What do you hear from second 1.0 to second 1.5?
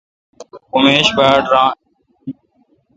باڑ